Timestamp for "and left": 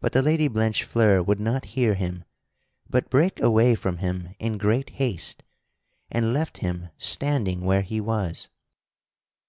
6.10-6.58